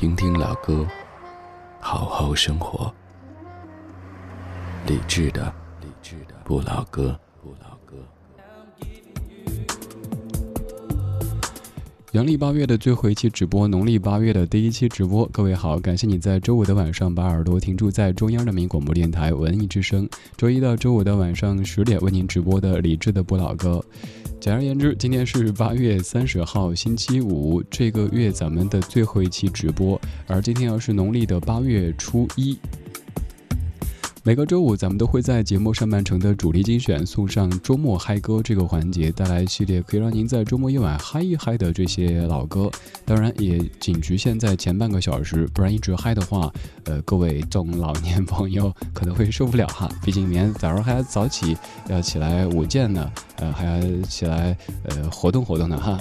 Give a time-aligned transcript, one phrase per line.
[0.00, 0.86] 听听老歌，
[1.80, 2.94] 好好生活。
[4.86, 7.18] 理智的，理智的不老歌。
[12.12, 15.26] 阳历八月的最后一期直播，农历八月的第一期直播。
[15.32, 20.08] 各位好，感谢你在周五的晚上把耳朵停住在中央人民广播电台文艺之声。
[20.36, 23.84] 周一到周五的晚上十点为您直播的理智的不老歌。
[24.48, 30.00] 简而言之，今天是八月三十号星期五，这个月咱们的最后一期直播。
[30.26, 32.58] 而今天要是农历的八月初一。
[34.28, 42.70] 每个周五，咱们都会在节目上半程的主题精选送上周末嗨歌这个环节，带来系列可以让您在周末夜晚嗨一嗨的这些老歌。
[43.06, 46.52] 当然，也仅局限在前半个小时，不然一直嗨的话，
[46.84, 49.90] 呃，各位中老年朋友可能会受不了哈。
[50.04, 51.56] 毕竟明天早上还要早起，
[51.88, 55.98] 要起来舞剑呢，呃，还要起来呃活动活动呢哈。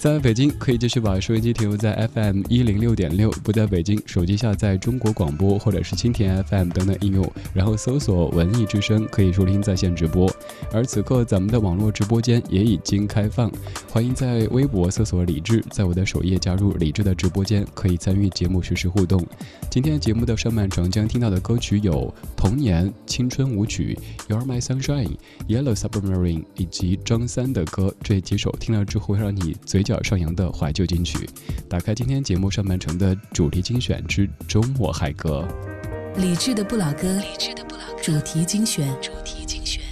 [0.00, 10.32] 在北京可以继续把收音机停留在 FM 一零六点六，不在北京，手机下载中国广播或者是蜻蜓 FM 等等应用，然后搜索文艺之声，可以收听在线直播。
[10.72, 13.50] 而此刻咱们的网络直播间也已经开放，
[13.90, 19.26] 欢迎在微博搜索李智，在我的首页加入李智的直播间，可以参与节目实时互动。
[19.68, 21.92] 今天节目的上半程将听到的歌曲有
[22.36, 23.98] 《童年》《青春舞曲》
[24.32, 25.08] 《You Are My Sunshine》
[25.48, 29.82] 《Yellow Submarine》以及张三的歌，这几首听了之后会让你嘴。
[29.88, 31.26] 角上扬的怀旧金曲，
[31.66, 35.48] 打开今天节目上半程的主题精选之周末嗨歌，
[36.18, 39.87] 理智的不老歌，理智的不老主题精选主题精选。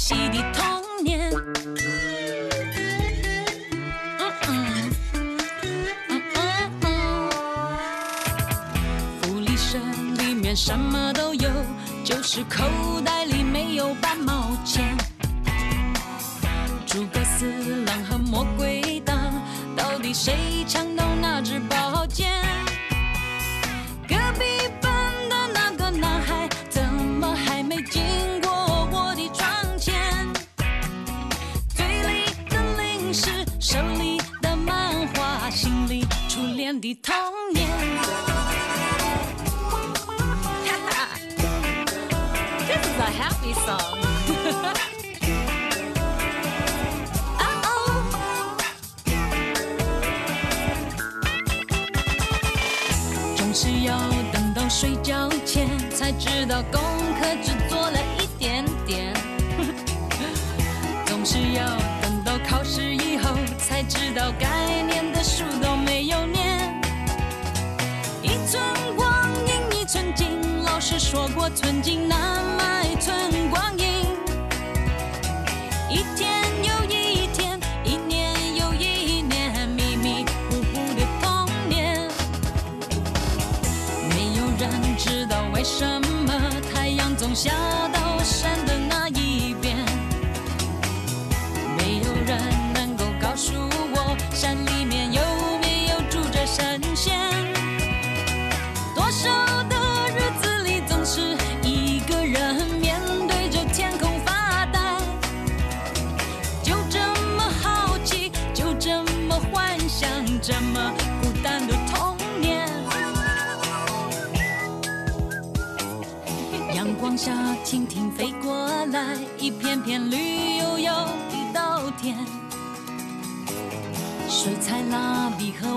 [0.00, 0.59] 洗涤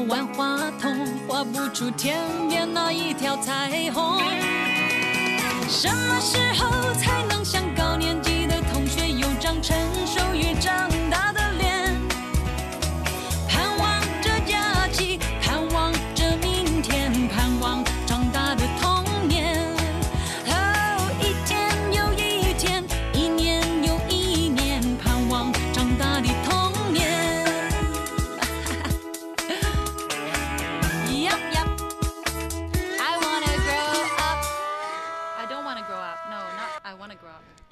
[0.08, 2.18] 万花筒画不出天
[2.50, 4.20] 边那一条彩虹。
[5.68, 7.43] 什么时候才能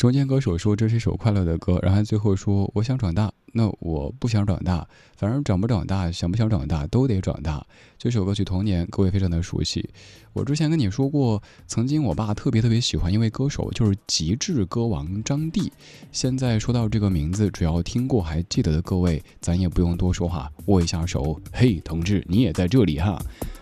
[0.02, 7.64] 中间歌手说这是一首快乐的歌，然后最后说我想长大，那我不想长大，反正长不长大，想不想长大都得长大。
[8.00, 9.88] 这首歌曲《童年》，各位非常的熟悉。
[10.34, 15.72] 我之前跟你说过，曾经我爸特别特别喜欢一位歌手，就是极致歌王张帝。
[16.12, 23.22] 现在说到这个名字，只要听过还记得的各位，咱也不用多说话，握一下手，嘿，同志，你也在这里哈。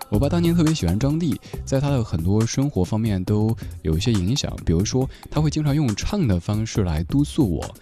[0.09, 7.75] 我爸当年特别喜欢张帝，在他的很多生活方面都有一些影响，比如说他会经常用唱的方式来督促我。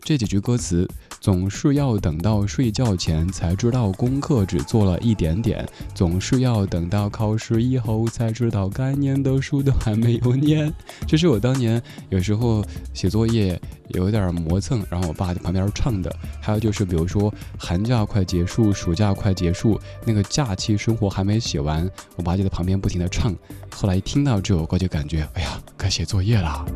[0.00, 0.88] 这几句歌词
[1.24, 10.70] 总是要等到睡觉前才知道功课只做了一点点，总是要等到考试以后才知道该念的书都还没有念。
[11.06, 12.62] 这是我当年有时候
[12.92, 16.14] 写作业有点磨蹭，然后我爸在旁边唱的。
[16.42, 23.34] 还有就是，比如说寒假快结束，暑假快结束，那个假期生活还没写完，我爸就在旁边不停的唱。
[23.74, 26.66] 后来一听到这首歌，就感觉哎呀，该写作业啦。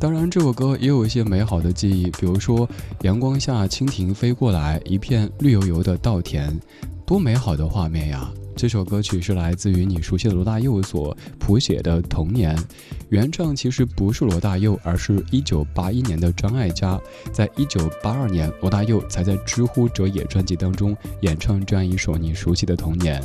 [0.00, 2.66] 当然，这首歌也有一些美好的记忆，比如说
[3.02, 6.58] 阳光下蜻蜓飞过来，一片绿油油的稻田，
[7.04, 8.32] 多美好的画面呀！
[8.56, 12.56] 这首歌曲是来自于你熟悉的罗大佑所谱写的《童年》，
[13.10, 16.98] 原唱其实不是罗大佑，而是一九八一年的张艾嘉。
[17.30, 23.22] 在一九八二年，罗大佑才在《知乎者也》专辑当中演唱这样一首你熟悉的《童年》。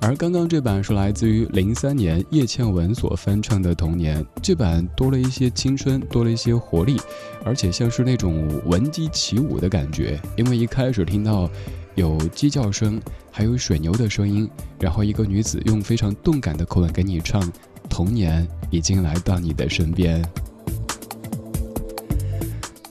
[0.00, 6.96] 而刚刚这版是来自于零三年叶倩文所翻唱的《童年》，这版多了一些青春，多了一些活力，
[7.44, 10.18] 而且像是那种闻鸡起舞的感觉。
[10.36, 11.50] 因为一开始听到
[11.96, 13.00] 有鸡叫声，
[13.30, 14.48] 还有水牛的声音，
[14.78, 17.42] 然后一个女子用非常动感的口吻给你唱
[17.90, 20.22] 《童年已经来到你的身边》。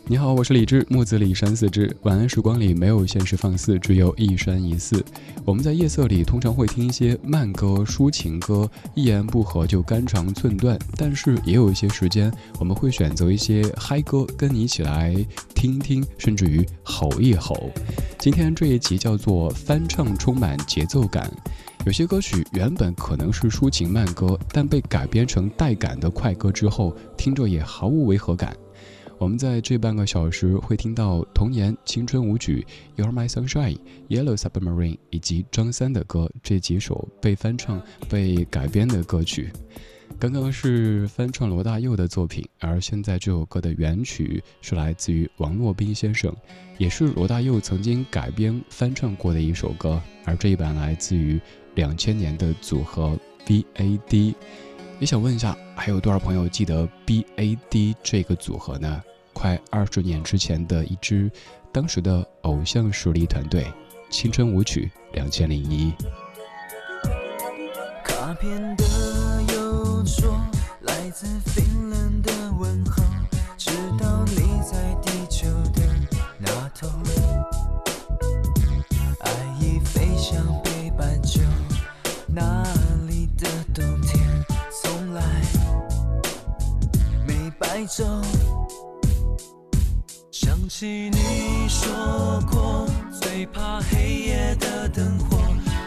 [0.10, 1.94] 你好，我是李志，木子李山四志。
[2.04, 5.04] 晚安时光里没有现实放肆，只有一山一寺。
[5.44, 10.80] 我们在夜色里通常会听一些慢歌、抒情歌，一言不合就肝肠寸断。
[10.96, 15.14] 但是也有一些时间，我们会选择一些嗨歌，跟你一起来
[15.54, 17.70] 听听，甚至于吼一吼。
[18.18, 21.30] 今天这一集叫做翻唱，充满节奏感。
[21.86, 28.56] 有些歌曲原本可能是抒情慢歌，但被改编成带感的快歌之后，听着也毫无违和感。
[29.20, 32.66] 我们在这半个小时会听到《童年》《青春舞曲》
[33.04, 33.76] 《You Are My Sunshine》
[34.10, 39.52] 《Yellow Submarine》以及张三的歌这几首被翻唱、被改编的歌曲。
[40.20, 46.32] 刚刚是翻唱罗大佑的作品，而现在这首歌的原曲是来自于王洛宾先生，
[46.78, 50.00] 也是罗大佑曾经改编翻唱过的一首歌。
[50.26, 51.42] 而这一版来自于
[51.74, 54.36] 两千年的组合 B.A.D。
[55.00, 59.04] 也想问一下，还有多少朋友记得 B.A.D 这个组合呢？
[59.38, 61.32] 快二十年之前的一支
[61.72, 63.62] 当时的偶像实力团队，
[64.10, 65.94] 《青春舞曲》两千零一。
[68.04, 68.84] 卡片的
[69.54, 70.36] 邮戳
[70.82, 73.04] 来自冰冷的问候，
[73.56, 75.84] 知道你在地球的
[76.40, 76.88] 那头，
[79.20, 81.42] 爱已飞向北半球，
[82.28, 82.64] 那
[83.08, 84.20] 里的冬天
[84.82, 85.22] 从来
[87.28, 88.04] 没白走。
[90.68, 92.86] 想起你说过，
[93.22, 95.38] 最怕黑夜的灯火，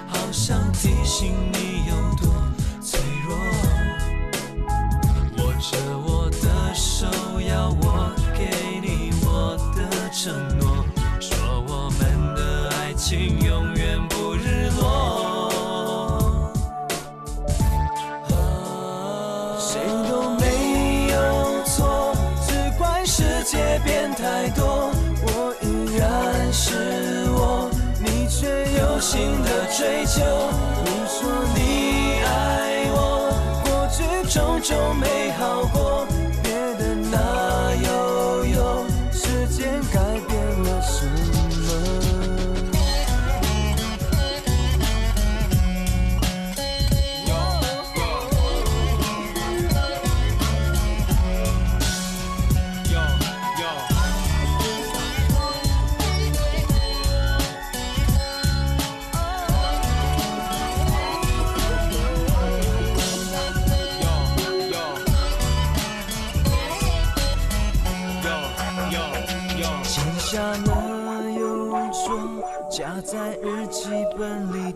[0.09, 2.33] 好像提醒你有多
[2.81, 3.37] 脆弱。
[5.37, 7.07] 握着我的手，
[7.43, 10.83] 要我给你我的承诺，
[11.21, 11.37] 说
[11.69, 13.39] 我们的爱情
[29.81, 30.21] 追求。
[30.85, 33.33] 你说你爱我，
[33.65, 35.63] 过去种种美好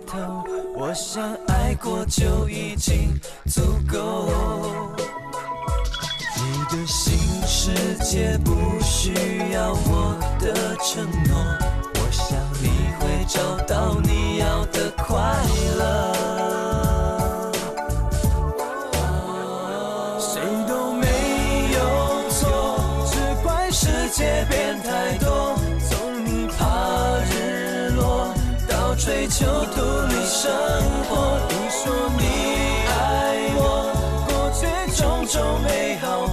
[0.07, 0.45] 头。
[0.77, 3.61] 我想爱过就已经足
[3.91, 4.29] 够。
[6.37, 7.73] 你的新世
[8.05, 9.13] 界不需
[9.53, 11.35] 要我的承诺，
[11.95, 15.13] 我想你会找到你要的快
[29.25, 30.52] 追求独立生
[31.09, 31.83] 活，你说
[32.19, 32.25] 你
[32.90, 32.93] 爱
[33.57, 33.88] 我，
[34.28, 36.26] 过去种种美好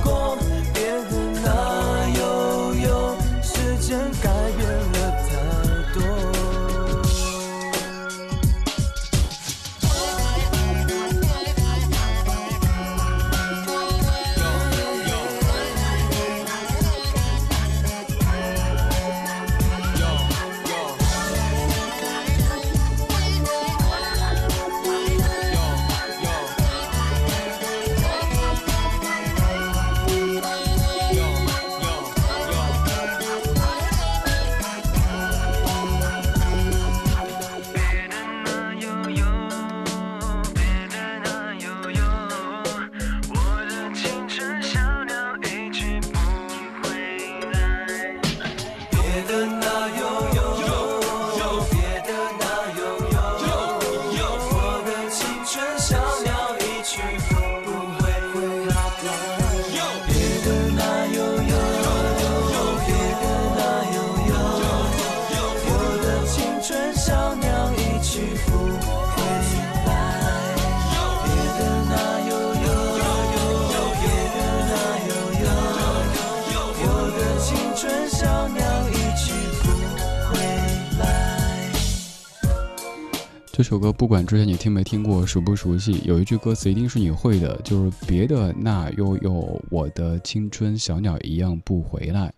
[83.62, 92.34] 这首歌不管之前你听没听过，熟不熟悉，有一句歌词一定是你会的，就是别的那悠悠，我的青春小鸟一样不回来。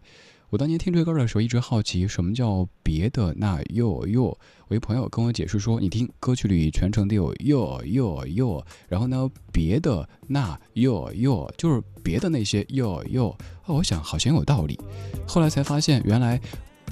[0.49, 4.37] 我当年听这歌的时候，一直好奇什么叫别的那悠悠。
[4.67, 13.27] 我一朋友跟我解释说，你听歌曲里全程都有哟哟哟，然后呢，别的那哟哟就是别的那些哟哟。
[13.65, 14.77] 哦，我想好像有道理，
[15.25, 16.41] 后来才发现原来。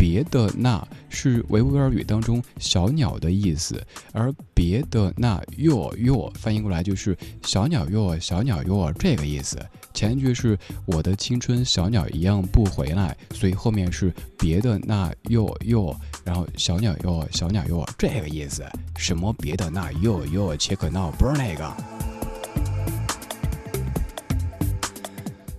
[0.01, 3.79] 别的那是维吾尔语当中小鸟的意思，
[4.11, 9.63] 而别的那哟哟翻译过来就是小鸟哟小鸟哟这个意思。
[9.93, 18.65] 前一句是我的青春小鸟一样不回来，所以后面是别的那哟哟，然后小鸟哟小鸟哟这个意思。
[18.97, 21.71] 什么别的那哟哟切克闹不是那个。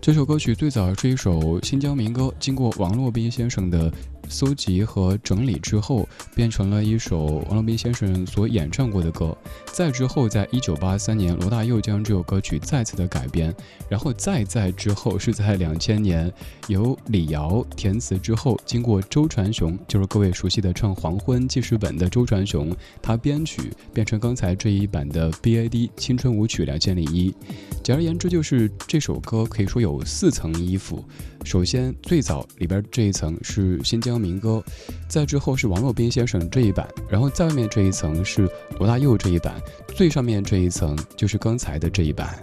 [0.01, 3.89] 这首歌曲最早是一首新疆民歌，经过王洛宾先生的
[4.33, 9.37] 搜集和整理之后，变成了一首王洛宾先生所演唱过的歌。
[9.73, 13.53] 再之后，在一九八三年，罗大佑将这首歌曲再次的改编，
[13.89, 16.31] 然后再在之后是在两千年，
[16.69, 27.35] 由李瑶填词之后，经过周传雄，就是各位熟悉的唱《黄昏记事本》的周传雄，他编曲变成刚才这一版的 BAD 青春舞曲两千零一。
[27.83, 31.03] 简而言之，就是这首歌可以说有四层衣服。
[31.45, 34.63] 首先，最早里边这一层是新疆民歌，
[35.09, 38.49] 再之后是王洛宾先生这一版，然后在外面这一层是
[38.79, 39.61] 罗大佑这一版，
[39.95, 42.43] 最上面这一层就是刚才的这一版。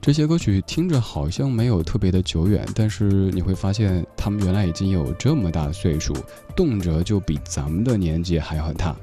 [0.00, 6.12] 这些歌曲听着好像没有特别的久远，但是你会发现他们原来已经有这么大岁数，
[6.56, 8.96] 动辄就比咱们的年纪还要大。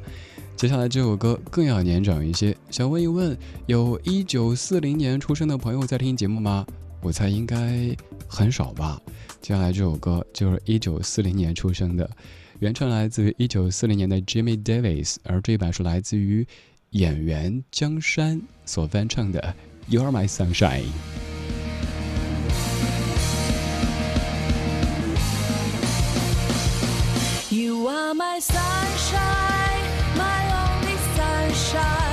[0.58, 6.66] 接下来这首歌更要年长一些，想问一问，有一九四零年出生的朋友在听节目吗？
[7.02, 7.96] 我猜应该
[8.28, 9.02] 很少吧。
[9.40, 12.10] 接下来这首歌就是一九四零年出生的，
[12.60, 16.46] 原唱来自于一九四零年的 Jimmy Davis，而这一版是来自于
[16.90, 19.56] 演员江山所翻唱的
[19.94, 20.84] 《You Are My Sunshine》。
[27.50, 29.88] You are my sunshine,
[30.18, 32.09] my only sunshine.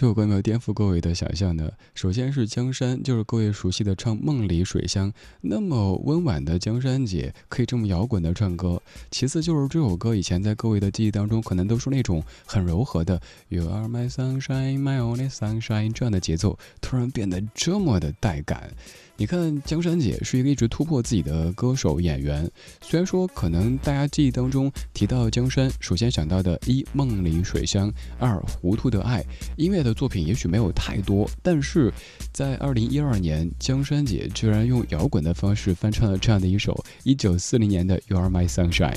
[0.00, 1.70] 这首歌没有颠覆各位的想象呢？
[1.94, 8.80] 首先是江山，就是各位熟悉的唱《梦里水乡》，那么温婉的江山姐可以这么摇滚的唱歌。
[9.10, 18.72] 其次就是这首歌以前在各位的记忆当中，可能都是那种很柔和的 “You are my sunshine, my only sunshine” 这样的节奏，突然变得这么的带感。
[19.20, 22.50] 你看，江山姐是一个一直突破自己的歌手演员。
[22.80, 29.22] 虽然说可能大家记忆当中提到江山，首先想到的一梦里水乡，二糊涂的爱，
[29.58, 31.92] 音乐的作品也许没有太多，但是
[32.32, 38.94] 在二零一二年，江山姐居然用摇滚的方式翻唱了这样的一首一九四零年的《You Are My Sunshine》。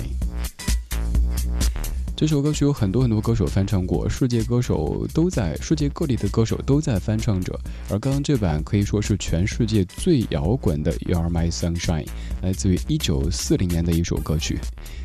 [2.15, 7.59] 这首歌曲有很多很多歌手翻唱过，世界歌手都在，世界各地的歌手都在翻唱着。
[7.89, 12.05] 而刚刚这版可以说是全世界最摇滚的《You Are My Sunshine》，
[12.43, 14.59] 来自于一九四零年的一首歌曲。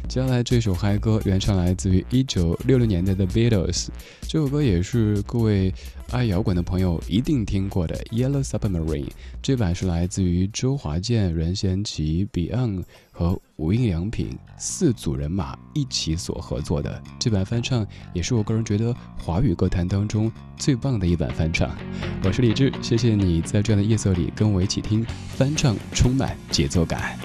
[0.08, 3.88] 接下来这首嗨歌原唱来自于一九六六年代的 Beatles，
[4.22, 5.72] 这首歌也是各位
[6.10, 9.04] 爱摇滚的朋友一定听过的《Yellow Submarine》。
[9.42, 17.02] 这版是来自于周华健、任贤齐、Beyond 和无印良品四组人马一起所合作的。
[17.18, 21.76] 这版翻唱也是我个人觉得华语歌坛当中最棒的一版翻唱。
[22.24, 25.04] 我是李志，谢谢你在这样的夜色里跟我一起听
[25.36, 27.18] 翻唱，充满节奏感。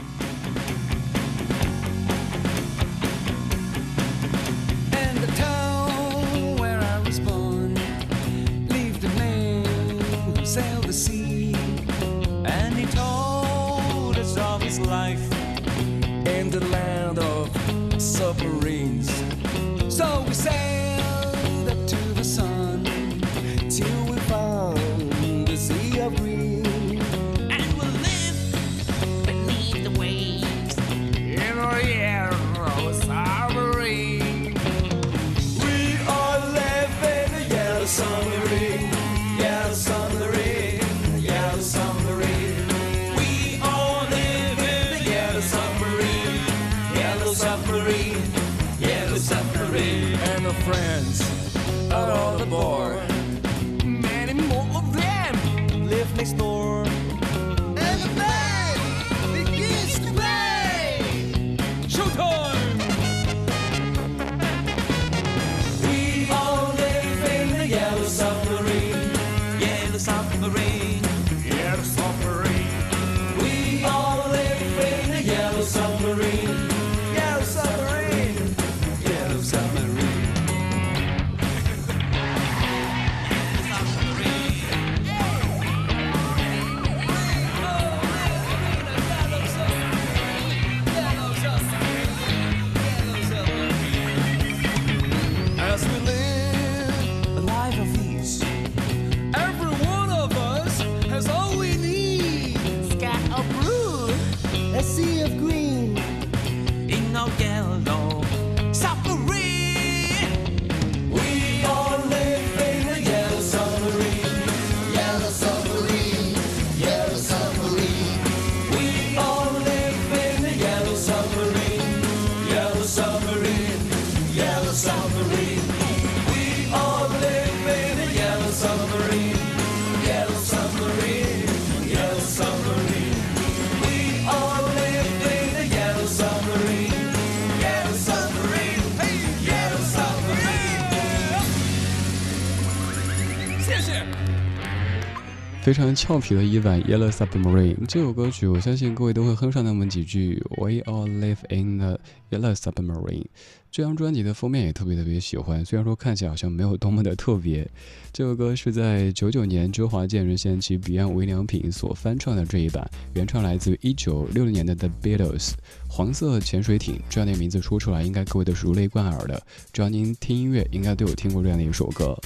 [145.63, 150.43] 非常俏皮的一版《Yellow Submarine》这首歌曲，我相信各位都会哼上那么几句。
[150.57, 153.27] We all live in the yellow submarine。
[153.71, 157.65] 这张专辑的封面也特别特别喜欢，虽然说看起来好像没有多么的特别。
[158.11, 165.53] 这首歌是在九九年周华健、任贤齐、Beyond、无印良品所翻唱的这一版，原唱来自于一九六六年的 The Beatles。
[165.95, 169.39] 黄色潜水艇这样的名字说出来，应该各位都是如雷贯耳的。
[169.71, 172.17] 只要您听音乐，应该都有听过这样的一首歌。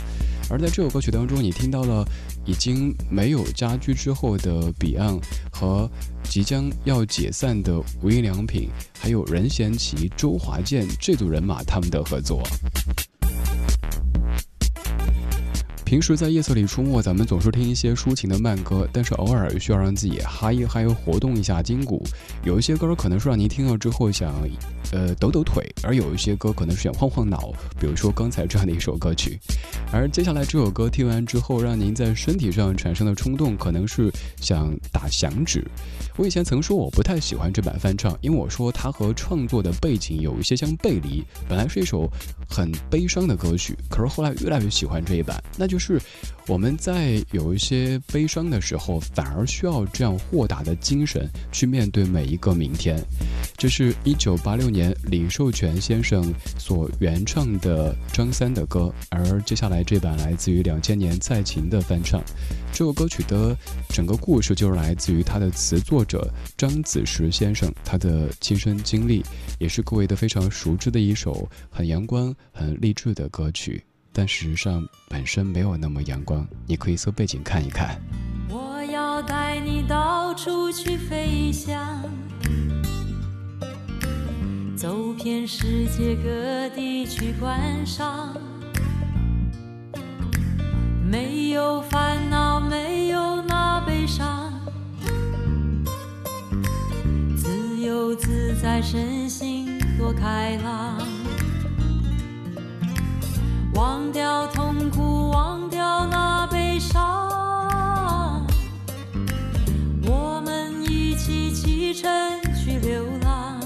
[0.49, 2.07] 而在这首歌曲当中，你听到了
[2.45, 5.19] 已经没有家居之后的彼岸
[5.51, 5.85] 和
[6.23, 12.41] 即将要解散的无印良品，还有任贤齐、周华健这组人马他们的合作。
[15.87, 22.03] 平时在夜色里出没，咱们总是听一些抒情的慢歌，但是偶尔需要让自己嗨一嗨，活动一下筋骨。
[22.43, 24.33] 有一些歌可能是让您听了之后想
[24.91, 29.39] 呃抖抖腿，而有一些歌可能是想晃晃脑，比如说刚才这样的一首歌曲。
[29.93, 35.65] 而接下来这首歌听完之后，让您在身体上产生的冲动，可能是想打响指。
[36.17, 41.23] 我以前曾说我不太喜欢这版翻唱，因为我说它和创作的背景有一些相背离。
[41.47, 42.11] 本来是一首
[42.49, 46.01] 很悲伤的歌曲，可是后来越来越喜欢这一版，那就是
[46.47, 53.03] 我们在有一些悲伤的时候，反而需要这样豁达的精神去面对每一个明天。
[53.57, 62.23] 这是一九八六年李寿全先生所原唱的张三的歌，而接下来这版来自于两千年蔡琴的翻唱。
[62.71, 63.57] 这首歌曲的
[63.89, 69.23] 整个故事就是来自于他的词作者张子石先生他的亲身经历，
[69.57, 73.83] 也是各位都非常熟知的一首很阳光、很励志的歌曲。
[74.17, 78.01] 但事实上本身没有那么阳光，你可以搜背景看一看。
[78.49, 82.01] 我要带你到处去飞翔，
[84.75, 88.35] 走遍世界各地去观赏，
[91.07, 94.51] 没有烦恼，没有那悲伤，
[97.37, 100.97] 自由自在，身心多开朗，
[103.77, 108.43] 忘掉痛苦，忘掉那悲伤。
[110.01, 112.11] 我们一起启程
[112.55, 113.61] 去流浪，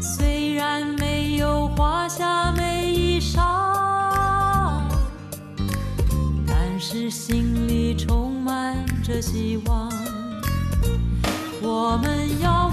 [0.00, 3.42] 虽然没有华厦美衣裳，
[6.46, 9.92] 但是心里充满着希望。
[11.60, 12.67] 我们要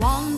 [0.00, 0.37] 忘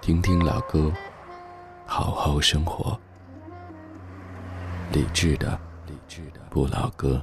[0.00, 0.90] 听听老歌，
[1.86, 2.98] 好好生活。
[4.92, 7.22] 理智的，理智的不老歌，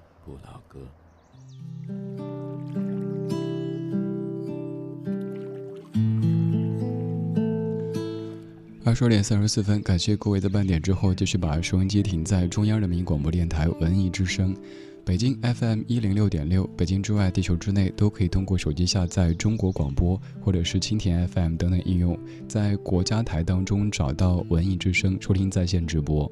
[8.87, 14.55] 二十二点三十四分，感谢各位的半点之后，继续把收音机停在中央人民广播电台文艺之声，
[15.03, 26.31] 北京 FM 一零六点六，北京之外、地球之内都可以通过手机下载中国广播或者是蜻蜓 FM 等等应用，在国家台当中找到文艺之声，收听在线直播。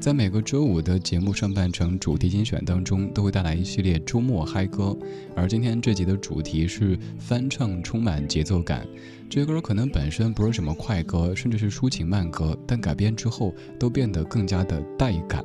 [0.00, 4.96] 在每个周五的节目上半程主题精选当中，都会带来一系列周末嗨歌，
[5.34, 8.86] 而今天这集的主题是翻唱，充满节奏感。
[9.28, 15.44] 这些歌可能本身不是什么快歌，甚至是抒情慢歌，但改编之后都变得更加的带感。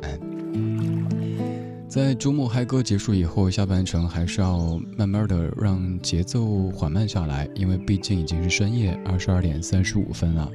[1.87, 10.49] 在周末嗨歌结束以后，下半程还是要慢慢的让节奏缓慢下来，因为毕竟已经是深夜二十二点三十五分了。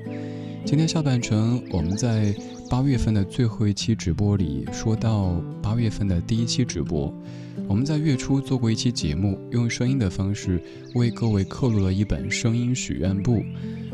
[0.65, 2.33] 今天下半程我们在。
[2.71, 7.13] 八月份的最后一期直播里，说到八月份的第一期直播，
[7.67, 10.63] 我们在月初做过一期节目，用声音的方式
[10.95, 13.43] 为各位刻录了一本声音许愿簿。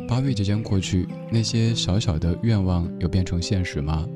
[0.08, 4.08] 八月即将过去，那些小小的愿望有变成现实吗？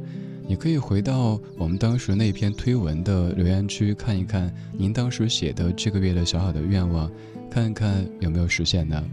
[0.48, 7.12] 你可以回到我们当时那篇推文的留言区看一看，您当时写的这个月的小小的愿望，
[7.50, 9.04] 看一看有没有实现呢？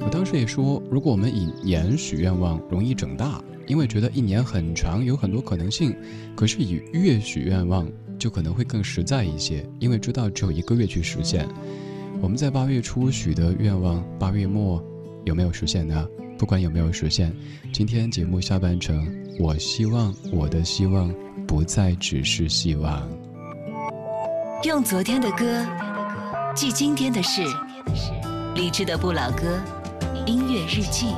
[0.00, 3.42] 我当时也说，如果我们以年许愿望，容易整大。
[3.66, 5.92] 因为觉得一年很长，有很多可能性，
[6.36, 11.48] 可是以月许愿望就可能会更实在一些，因为知道只有一个月去实现。
[12.22, 14.80] 我们在八月初许的愿望，八月末
[15.24, 16.06] 有没有实现呢？
[16.38, 17.34] 不管有没有实现，
[17.72, 19.04] 今天节目下半程，
[19.38, 21.12] 我希望我的希望
[21.46, 23.06] 不再只是希望。
[24.64, 25.64] 用昨天的歌
[26.54, 27.42] 记今天的事，
[28.54, 29.60] 励志的不老歌，
[30.26, 31.08] 音乐日记。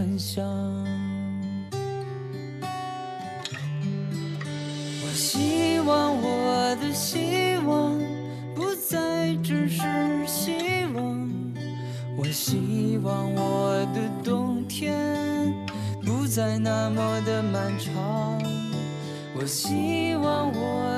[0.00, 0.42] 幻想。
[5.02, 8.00] 我希望我的希望
[8.54, 9.82] 不再只是
[10.26, 11.30] 希望，
[12.16, 14.96] 我希望我的冬天
[16.02, 18.40] 不再那么的漫长，
[19.38, 20.89] 我希望我。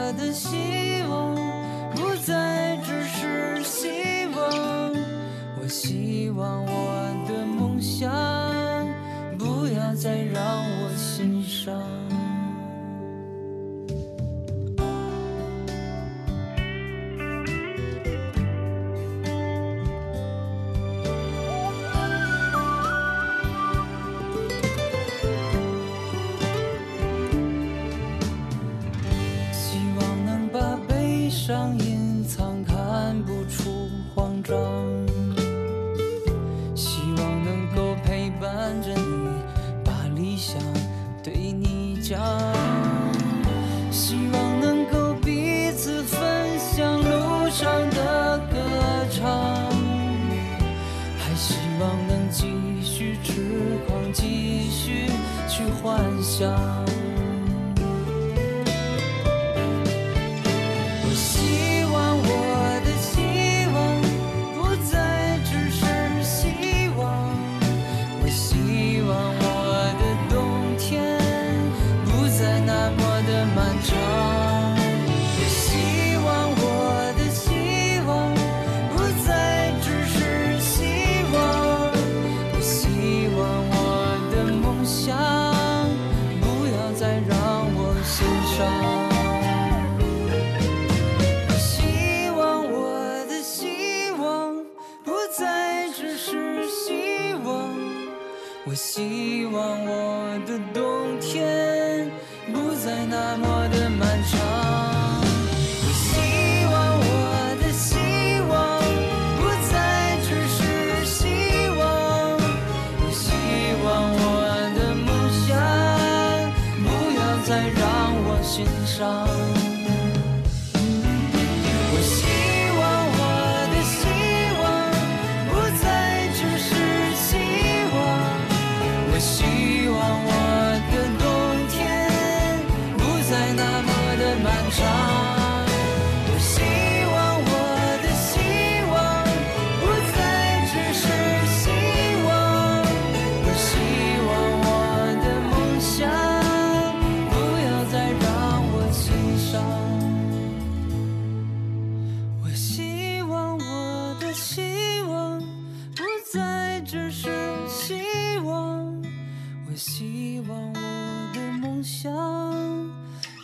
[159.94, 162.10] 希望我的梦想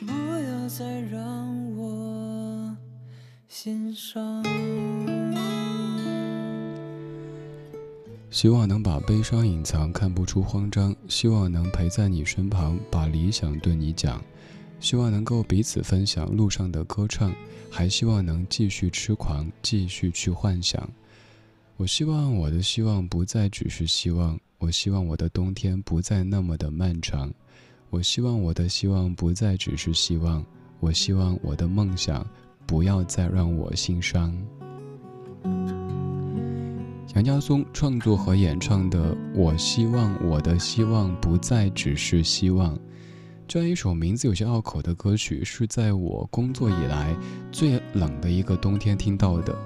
[0.01, 2.75] 不要再让我
[3.47, 4.43] 心伤。
[8.31, 14.25] 希望能把悲伤隐藏看不出慌张希望能陪在你身旁把理想对你讲
[14.81, 17.31] 希望能够彼此分享路上的歌唱
[17.71, 20.89] 还希望能继续痴狂继续去幻想。
[21.77, 27.33] 我希望我的希望不再只是希望我希望我的冬天不再那么的漫长。
[27.91, 30.45] 我希望我的希望不再只是希望，
[30.81, 32.27] 我希望我的梦想
[32.67, 34.37] 不要再让我心伤。
[37.15, 42.77] 杨家松创作和演唱的《我希望我的希望不再只是希望》，
[43.47, 47.17] 这样一首名字有些拗口的歌曲，是在我工作以来
[47.51, 49.57] 最冷的一个冬天听到的。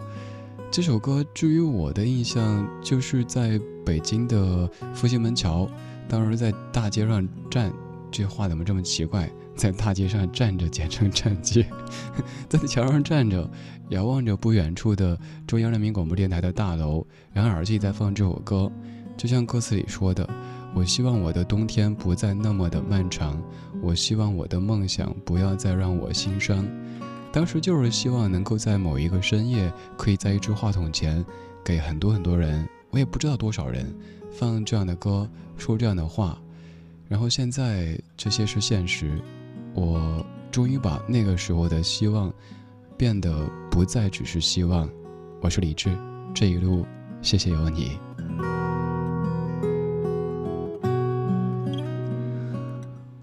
[0.72, 5.68] 这首歌至于我的印象，就是在北京的复兴门桥，
[6.08, 7.70] 当时在大街上站，
[8.10, 9.30] 这话怎么这么奇怪？
[9.54, 11.66] 在大街上站着，简称站街，
[12.48, 13.46] 在桥上站着。
[13.90, 18.72] 遥望着不远处的中央人民广播电台的大楼，然后耳机在放这首歌，
[19.18, 20.26] 就像歌词里说的
[20.74, 23.38] ：“我希望我的冬天不再那么的漫长，
[23.82, 26.66] 我希望我的梦想不要再让我心伤。”
[27.32, 31.24] 当时就是希望能够在某一个深夜，可以在一支话筒前，
[31.64, 33.92] 给很多很多人，我也不知道多少人，
[34.30, 36.38] 放这样的歌，说这样的话。
[37.08, 39.18] 然后现在这些是现实，
[39.74, 42.32] 我终于把那个时候的希望。
[42.94, 44.88] 变得不再只是希望。
[45.40, 45.90] 我是李志，
[46.32, 46.86] 这一路
[47.20, 47.98] 谢谢有你。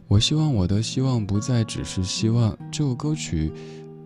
[0.10, 2.58] 我希望我的希望不再只是希望。
[2.70, 3.54] 这首歌曲，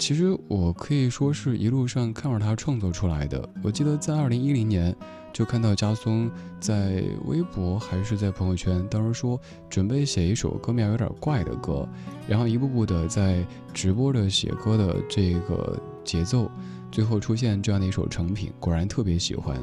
[0.05, 3.49] 其实我可以说是一路上看着他创作出来的。
[3.63, 4.93] 我记得在二零一零年。
[5.31, 11.89] 就看到加松在微博还是在朋友圈，当时说准备写一首歌名有点怪的歌，
[12.27, 16.51] 然后一步步的在直播着写歌的这个节奏，
[16.91, 19.59] 最后出现这样的一首成品，果然特别喜欢。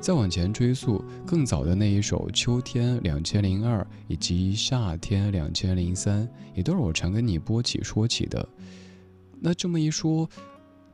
[0.00, 8.46] 再往前追溯，更早的那一首《秋天两千零二》以及《夏天两千零三》，也都是我常跟你播起说起的。
[9.40, 10.28] 那这么一说，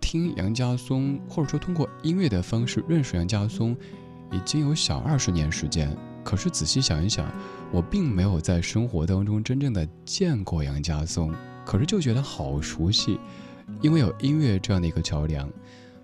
[0.01, 3.77] 听杨家松，或者说通过音乐的方式认识杨家松。
[4.35, 7.31] 已经有小二十年时间，可是仔细想一想，
[7.71, 11.31] 我并没有在生活当中真正的见过杨家松，
[11.67, 13.21] 可是就觉得好熟悉，
[13.83, 15.47] 因为有音乐这样的一个桥梁，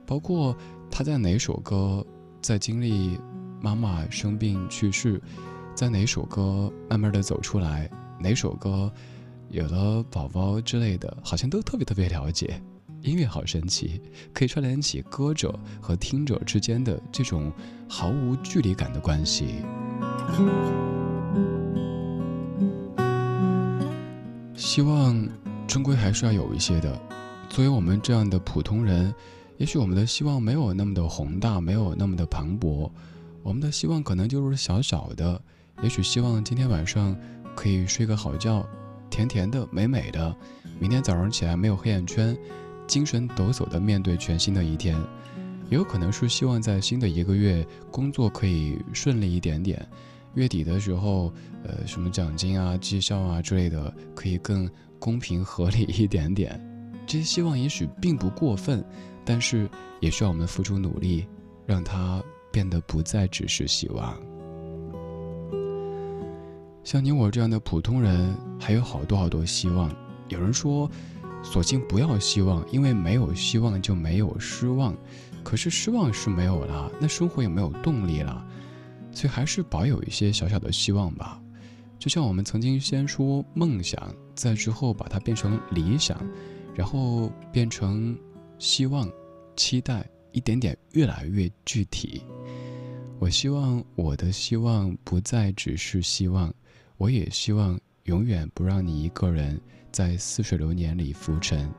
[0.05, 0.55] 包括
[0.91, 2.07] 他在哪首歌
[2.43, 3.19] 在经历
[3.63, 5.19] 妈妈生病去世，
[5.75, 8.93] 在哪首歌慢慢的走出来，哪首歌
[9.51, 12.61] 有了宝宝之类的，好像都特别特别了解。
[13.01, 14.01] 音乐好神奇，
[14.33, 17.53] 可以串联起歌者和听者之间的这种
[17.89, 19.57] 毫无距离感的关系。
[24.55, 25.27] 希望
[25.67, 27.01] 终归还是要有一些的。
[27.49, 29.15] 作为我们这样的普通人，
[29.57, 32.91] 也许我们的希望没有那么的宏大，没有那么的磅礴，
[33.43, 35.41] 我们的希望可能就是小小的。
[35.83, 37.17] 也许希望今天晚上
[37.55, 38.67] 可以睡个好觉，
[39.19, 40.37] 甜甜的、美美的，
[40.79, 42.37] 明天早上起来没有黑眼圈。
[42.87, 44.97] 精神抖擞地面对全新的一天，
[45.69, 49.85] 也有可能是希望在新的一个月工作可以顺利一点点，
[50.35, 51.33] 月底的时候，
[51.65, 56.59] 呃，什么奖金啊、绩效啊之类的可以更公平合理一点点。
[57.07, 58.85] 这些希望也许并不过分，
[59.25, 59.69] 但是
[60.01, 61.27] 也需要我们付出努力，
[61.67, 64.17] 让它变得不再只是希望。
[66.85, 69.91] 像你我这样的普通人，还有好多好多希望。
[70.29, 70.91] 有人说。
[71.41, 74.93] 索性不要希望，因为没有希望就没有失望。
[75.45, 78.45] 可是失望是没有了，那生活也没有动力了。
[79.13, 81.41] 所以还是保有一些小小的希望吧。
[81.97, 86.21] 就像我们曾经先说梦想，在之后把它变成理想，
[86.75, 88.19] 然后变成
[88.59, 89.09] 希望、
[89.57, 92.25] 期待，一点点越来越具体。
[93.21, 96.53] 我希望我的希望不再只是希望，
[96.99, 99.59] 我也希望永远不让你一个人。
[99.91, 101.73] 在似水流年里浮沉，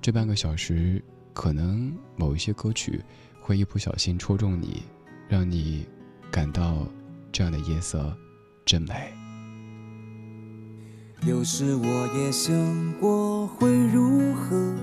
[0.00, 1.02] 这半个小时，
[1.32, 3.02] 可能某一些歌曲
[3.40, 4.82] 会一不小心戳中你，
[5.26, 5.86] 让你
[6.30, 6.86] 感到
[7.32, 8.14] 这样的夜色
[8.66, 9.10] 真美。
[11.26, 12.54] 有时我也想
[13.00, 14.74] 过会如何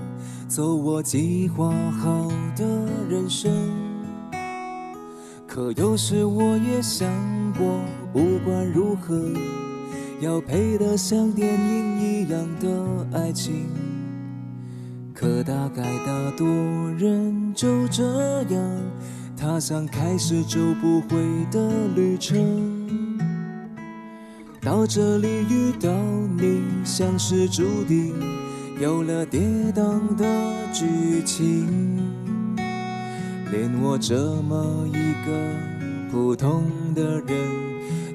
[0.48, 2.66] 走我计划好的
[3.08, 3.50] 人生，
[5.46, 7.08] 可有时我也想
[7.52, 7.80] 过，
[8.12, 9.32] 不管如何。
[10.24, 13.66] 要配得像电影一样的爱情，
[15.12, 16.46] 可大概大多
[16.98, 18.02] 人就这
[18.44, 18.80] 样
[19.36, 21.18] 踏上开始就不回
[21.50, 22.40] 的旅程。
[24.62, 25.92] 到这里遇到
[26.38, 28.14] 你，像是注定
[28.80, 29.42] 有了跌
[29.74, 30.24] 宕的
[30.72, 31.68] 剧情。
[33.52, 36.64] 连我这么一个普通
[36.94, 37.63] 的人，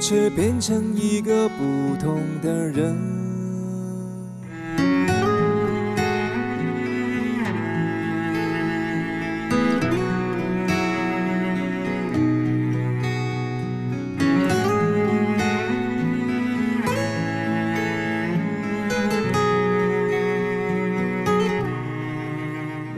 [0.00, 2.96] 却变成一个不同的人。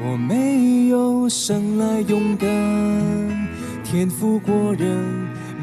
[0.02, 2.48] 我没有生来勇敢，
[3.82, 5.19] 天赋过人。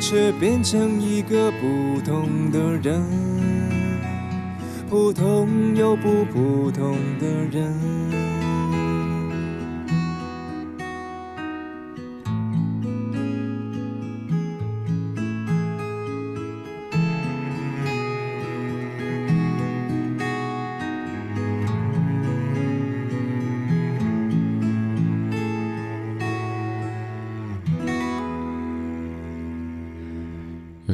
[0.00, 3.02] 却变成一个不同的人，
[4.88, 8.19] 普通又不普通的人。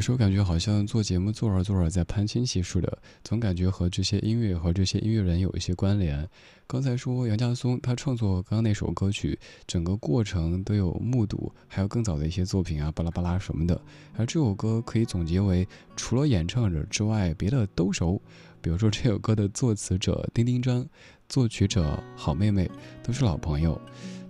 [0.07, 6.25] 时候感觉好像做节目做着做着在攀亲戚似的，总感觉和这些音乐和这些音乐人有一些关联。
[6.65, 9.37] 刚才说杨家松他创作刚刚那首歌曲，
[9.67, 13.81] 整个过程都有目睹，还有更早的一些作品啊，巴拉巴拉什么的。
[14.17, 18.23] 而这首歌可以总结为，除了演唱者之外，别的都熟。
[18.61, 20.89] 比如说这首歌的作词者丁丁张，
[21.29, 22.71] 作曲者好妹妹，
[23.03, 23.77] 都是老朋友。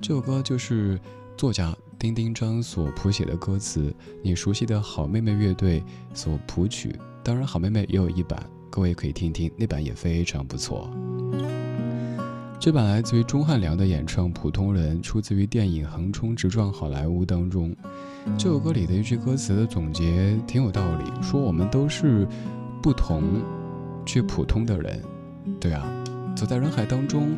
[0.00, 0.98] 这首歌就是
[1.36, 1.74] 作家。
[1.98, 5.82] 丁丁张所谱写的歌词，你熟悉的好妹妹乐队
[6.12, 10.90] 所谱曲，当然好妹妹也有一版，各位可以听听，那版也非常不错。
[12.60, 17.74] 这版来自于钟汉良的演唱，《普通人》出自于电影《横冲直撞好莱坞》当中。
[18.38, 22.28] 这首歌里的一句歌词的总结挺有道理，说我们都是
[22.82, 23.22] 不同
[24.04, 25.02] 却普通的人。
[25.58, 25.82] 对啊，
[26.36, 27.36] 走在人海当中。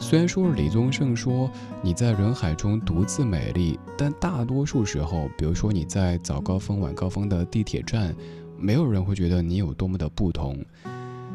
[0.00, 1.50] 虽然说李宗盛说
[1.82, 8.14] 你在人海中独自美丽，但大多数时候，比如说你在早高峰、晚高峰的地铁站，
[8.56, 10.54] 没有人会觉得你有多么的不同；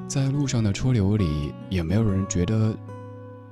[0.08, 2.74] 在路上的车流里，也没有人觉得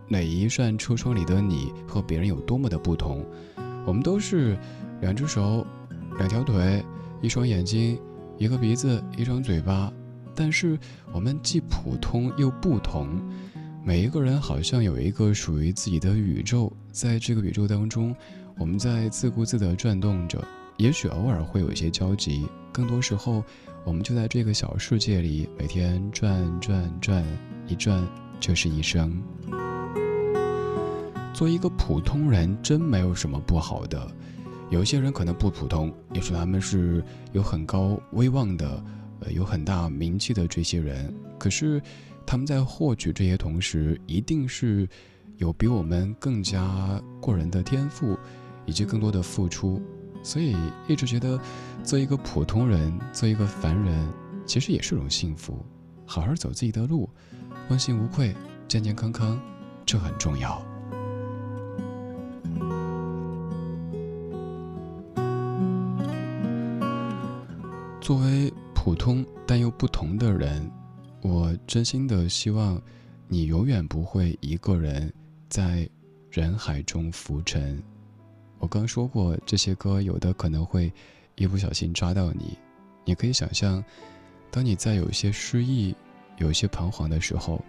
[0.07, 3.23] 哪一扇车窗里的你和别人有多么的不同。
[3.85, 4.57] 我们都是
[5.01, 5.65] 两只手、
[6.17, 6.83] 两条腿、
[7.21, 7.99] 一双眼睛、
[8.37, 9.91] 一个鼻子、一张嘴巴，
[10.33, 10.79] 但是
[11.11, 13.07] 我们既普通又不同。
[13.83, 18.15] 每一个人好像有一个属于自己的宇宙，在这个宇宙当中，
[18.59, 20.39] 我们在自顾自地转动着。
[20.77, 23.43] 也许偶尔会有一些交集，更多时候，
[23.83, 27.25] 我们就在这个小世界里，每天转转转，
[27.67, 28.07] 一转
[28.39, 29.19] 就是一生。
[31.33, 34.07] 做一个普通人，真没有什么不好的。
[34.69, 38.83] 有些人可能不普通，也许他们是有很高威望的，
[39.21, 41.81] 呃，有很大名气的这些人，可是。
[42.25, 44.87] 他们在获取这些同时，一定是
[45.37, 48.17] 有比我们更加过人的天赋，
[48.65, 49.81] 以及更多的付出。
[50.23, 50.55] 所以
[50.87, 51.39] 一直觉得，
[51.83, 54.07] 做一个普通人，做一个凡人，
[54.45, 55.65] 其实也是种幸福。
[56.05, 57.09] 好好走自己的路，
[57.69, 58.35] 问心无愧，
[58.67, 59.39] 健健康康，
[59.85, 60.61] 这很重要。
[67.99, 70.71] 作为普通但又不同的人。
[71.21, 72.81] 我真心的希望，
[73.27, 75.13] 你永远不会一个人
[75.47, 75.87] 在
[76.29, 77.81] 人海中浮沉。
[78.57, 80.91] 我刚说过，这些歌有的可能会
[81.35, 82.57] 一不小心抓到你。
[83.05, 83.83] 你可以想象，
[84.49, 85.95] 当你在有些失意、
[86.37, 87.63] 有些彷徨的时候，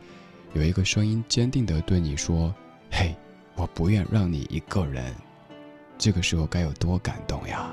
[0.55, 2.55] 有一个声音坚定地对你说
[2.91, 3.15] ：“嘿，
[3.55, 5.15] 我不愿让你一个人。
[5.99, 7.71] 这个时候该有多感动呀！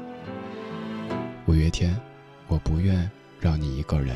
[1.48, 2.00] 五月天，
[2.48, 3.10] 我不愿
[3.40, 4.16] 让你一个人。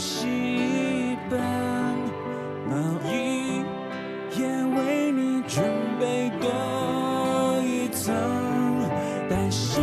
[0.00, 1.38] 多细一本，
[2.66, 2.74] 毛
[3.12, 3.62] 衣
[4.34, 5.62] 也为你准
[6.00, 6.48] 备多
[7.62, 8.14] 一层，
[9.28, 9.78] 但是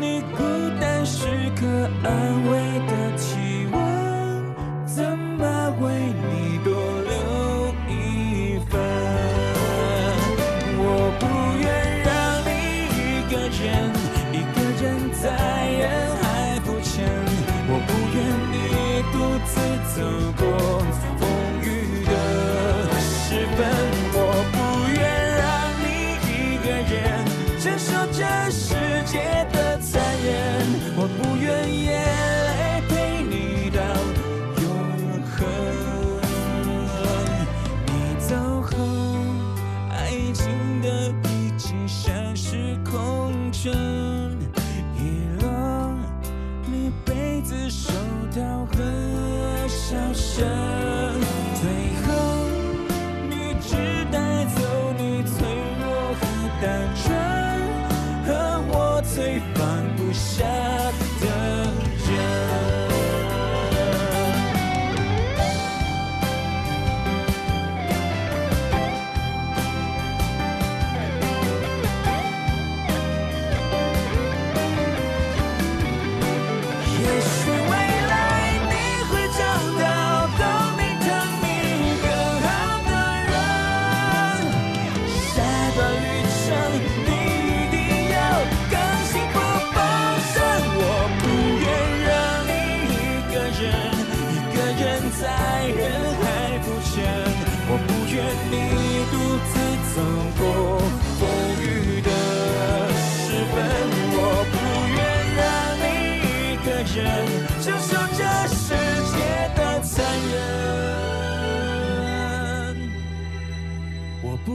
[0.00, 0.42] 你孤
[0.80, 1.64] 单时刻
[2.02, 2.10] 安
[2.50, 2.97] 慰的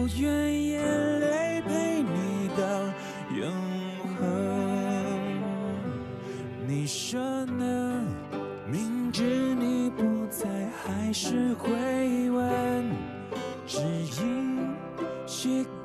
[0.03, 0.83] 不愿眼
[1.21, 2.63] 泪陪你到
[3.33, 3.49] 永
[4.19, 4.21] 恒。
[6.67, 8.05] 你说呢？
[8.69, 10.45] 明知你不在，
[10.83, 12.91] 还是会问，
[13.65, 13.79] 只
[14.21, 14.75] 因
[15.25, 15.82] 习惯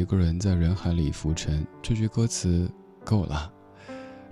[0.00, 1.62] 一个人在人海里浮沉。
[1.82, 2.66] 这句歌词
[3.04, 3.52] 够了。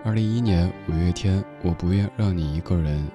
[0.02, 3.06] 二零一一年五月天，我不愿让你一个人。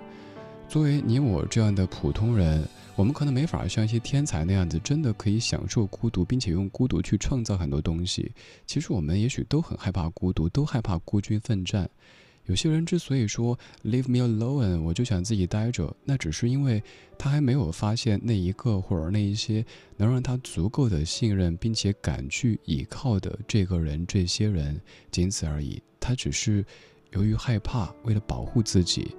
[0.70, 2.64] 作为你我这样的普通人，
[2.96, 8.32] 我们可能没法像一些天才那样子，真的可以享受孤独，并且用孤独去创造很多东西。
[8.68, 11.90] 其实我们也许都很害怕孤独，都害怕孤军奋战。
[12.46, 16.84] 有些人之所以说 “leave me alone”，我就想自己待着，那只是因为
[17.18, 19.66] 他还没有发现那一个或者那一些
[19.96, 24.80] 能让他足够的信任，并且敢去依靠的这个人、这些人，
[25.10, 25.82] 仅此而已。
[26.00, 26.66] 他只是
[27.12, 29.16] 由于害怕，为了保护自己。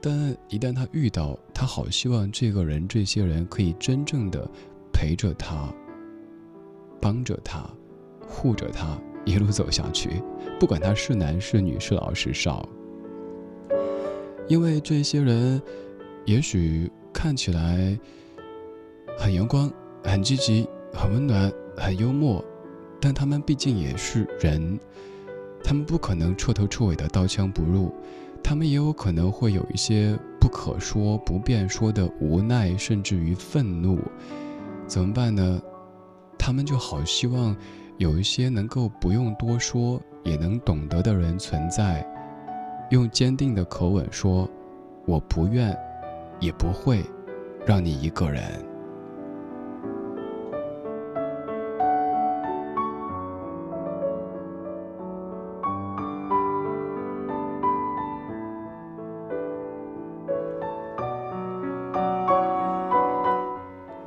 [0.00, 4.48] 但一旦他遇到，他好希望这个人、这些人可以真正的
[4.92, 5.70] 陪着他，
[7.00, 7.68] 帮着他，
[8.26, 10.22] 护着他，一路走下去。
[10.58, 12.66] 不管他是男是女，是老是少，
[14.48, 15.60] 因为这些人
[16.24, 17.98] 也许看起来
[19.18, 19.70] 很阳光、
[20.02, 22.42] 很积极、很温暖、很幽默，
[22.98, 24.80] 但他们毕竟也是人，
[25.62, 27.92] 他们不可能彻头彻尾的刀枪不入，
[28.42, 33.98] 他们也有可能会有一些不可说、不便说的无奈，甚至于愤怒，
[34.86, 35.60] 怎么办呢？
[36.38, 37.54] 他们就好希望
[37.98, 42.06] 有一些能够不用多说也能懂得的人存在，
[42.90, 44.46] 用坚定的口吻说
[45.06, 45.74] ：“我不愿，
[46.38, 47.02] 也不会
[47.64, 48.42] 让你一个人。”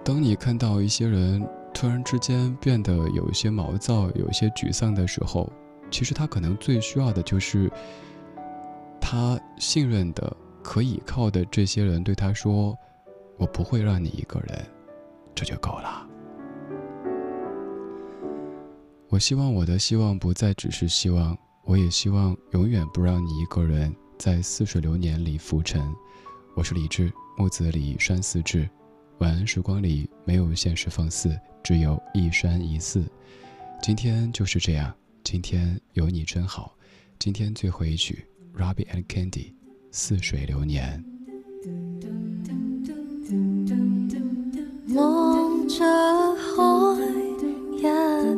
[0.03, 1.43] 当你看到一些人
[1.79, 5.49] 突然之间变得有一些毛躁、有一些沮丧的时候，
[5.89, 7.71] 其实他可能最需要的就是
[8.99, 12.77] 他信任的、可以靠的这些人对他说
[13.39, 14.61] ：“我不会让你一个人。”
[15.33, 16.05] 这就够了。
[19.07, 25.81] 我希望我的希望不再只是希望，我也希望永远不让你一个人在似水流年里浮沉。
[26.57, 28.69] 我是李志，木子李，山寺志。
[29.19, 33.03] 晚安时光里没有现实放肆，只有一山一寺。
[33.81, 34.93] 今天就是这样，
[35.23, 36.75] 今天有你真好。
[37.17, 38.25] 今天最后一曲
[38.57, 39.31] ，Robbie and Candy，
[39.91, 41.03] 《似水流年》。
[44.95, 45.85] 望着
[46.35, 46.47] 海
[47.77, 47.81] 一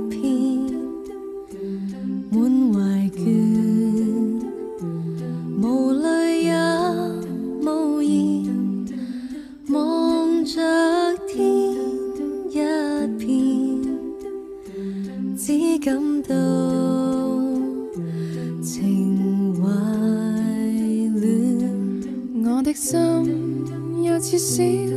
[0.10, 0.22] 片，
[24.62, 24.91] 又